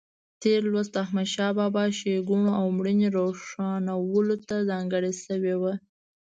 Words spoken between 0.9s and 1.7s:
د احمدشاه